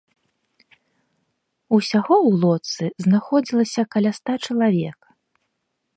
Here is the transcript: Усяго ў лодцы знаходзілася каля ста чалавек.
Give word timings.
Усяго 1.77 2.15
ў 2.27 2.31
лодцы 2.45 2.85
знаходзілася 3.07 3.81
каля 3.97 4.11
ста 4.21 4.33
чалавек. 4.45 4.99